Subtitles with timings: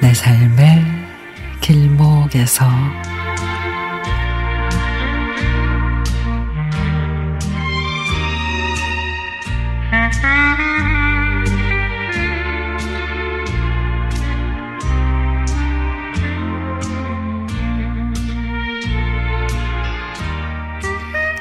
[0.00, 0.82] 내 삶의
[1.60, 2.66] 길목에서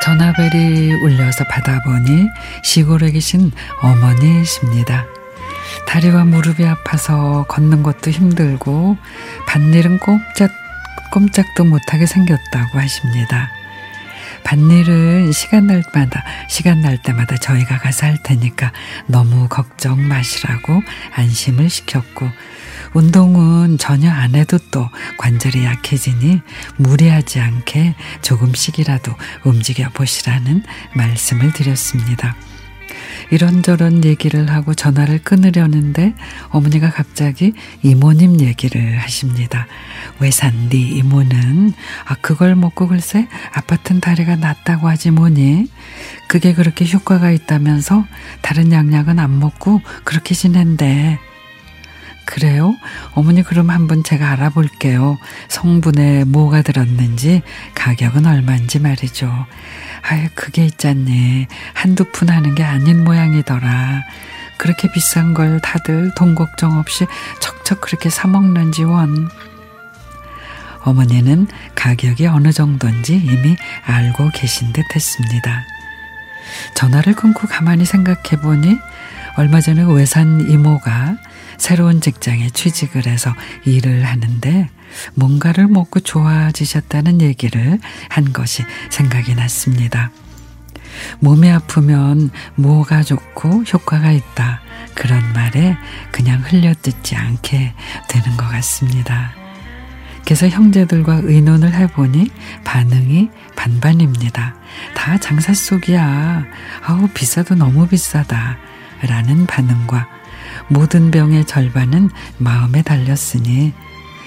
[0.00, 2.28] 전화벨이 울려서 받아보니
[2.62, 3.52] 시골에 계신
[3.82, 5.17] 어머니십니다.
[5.88, 8.98] 다리와 무릎이 아파서 걷는 것도 힘들고
[9.46, 10.50] 밭일은 꼼짝,
[11.10, 13.50] 꼼짝도 못하게 생겼다고 하십니다.
[14.44, 18.70] 밭일은 시간 날 때마다 시간 날 때마다 저희가 가서 할 테니까
[19.06, 20.82] 너무 걱정 마시라고
[21.14, 22.28] 안심을 시켰고
[22.92, 24.86] 운동은 전혀 안 해도 또
[25.16, 26.42] 관절이 약해지니
[26.76, 29.14] 무리하지 않게 조금씩이라도
[29.44, 30.64] 움직여 보시라는
[30.94, 32.36] 말씀을 드렸습니다.
[33.30, 36.14] 이런저런 얘기를 하고 전화를 끊으려는데
[36.48, 39.66] 어머니가 갑자기 이모님 얘기를 하십니다.
[40.20, 41.72] 외산디 이모는?
[42.06, 45.70] 아 그걸 먹고 글쎄 아파튼 다리가 낫다고 하지 뭐니?
[46.28, 48.04] 그게 그렇게 효과가 있다면서
[48.42, 51.18] 다른 약약은 안 먹고 그렇게 지낸대
[52.28, 52.76] 그래요?
[53.14, 55.16] 어머니 그럼 한번 제가 알아볼게요.
[55.48, 57.40] 성분에 뭐가 들었는지
[57.74, 59.46] 가격은 얼마인지 말이죠.
[60.02, 64.04] 아유 그게 있잖니 한두 푼 하는 게 아닌 모양이더라.
[64.58, 67.06] 그렇게 비싼 걸 다들 돈 걱정 없이
[67.40, 69.30] 척척 그렇게 사 먹는지 원.
[70.82, 73.56] 어머니는 가격이 어느 정도인지 이미
[73.86, 75.64] 알고 계신 듯 했습니다.
[76.74, 78.78] 전화를 끊고 가만히 생각해 보니
[79.38, 81.16] 얼마 전에 외산 이모가
[81.58, 84.70] 새로운 직장에 취직을 해서 일을 하는데
[85.14, 90.10] 뭔가를 먹고 좋아지셨다는 얘기를 한 것이 생각이 났습니다.
[91.20, 94.60] 몸이 아프면 뭐가 좋고 효과가 있다.
[94.94, 95.76] 그런 말에
[96.10, 97.74] 그냥 흘려듣지 않게
[98.08, 99.32] 되는 것 같습니다.
[100.24, 102.30] 그래서 형제들과 의논을 해보니
[102.64, 104.56] 반응이 반반입니다.
[104.94, 106.44] 다 장사 속이야.
[106.84, 108.58] 아우, 비싸도 너무 비싸다.
[109.02, 110.17] 라는 반응과
[110.68, 113.72] 모든 병의 절반은 마음에 달렸으니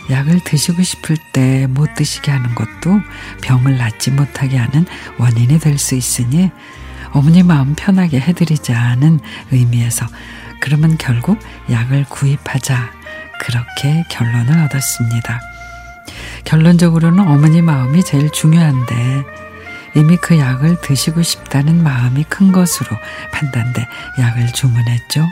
[0.09, 3.00] 약을 드시고 싶을 때 못 드시게 하는 것도
[3.42, 4.86] 병을 낫지 못하게 하는
[5.18, 6.50] 원인이 될 수 있으니
[7.14, 9.20] 어머니 마음 편하게 해드리자는
[9.52, 10.06] 의미에서
[10.62, 11.40] 그러면 결국
[11.70, 12.92] 약을 구입하자
[13.42, 15.40] 그렇게 결론을 얻었습니다.
[16.46, 19.24] 결론적으로는 어머니 마음이 제일 중요한데
[19.96, 22.90] 이미 그 약을 드시고 싶다는 마음이 큰 것으로
[23.32, 23.88] 판단돼
[24.20, 25.28] 약을 주문했죠.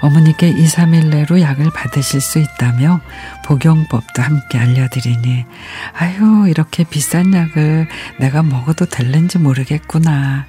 [0.00, 3.00] 어머니께 2, 3일 내로 약을 받으실 수 있다며
[3.44, 5.44] 복용법도 함께 알려드리니
[5.92, 7.88] 아유 이렇게 비싼 약을
[8.18, 10.46] 내가 먹어도 될는지 모르겠구나.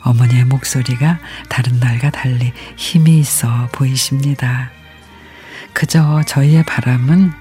[0.00, 1.18] 어머니의 목소리가
[1.48, 4.70] 다른 날과 달리 힘이 있어 보이십니다.
[5.72, 7.32] 그저 저희의 바람은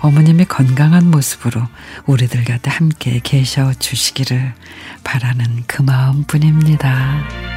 [0.00, 1.62] 어머님이 건강한 모습으로
[2.06, 4.54] 우리들 곁에 함께 계셔 주시기를
[5.04, 7.55] 바라는 그 마음뿐입니다.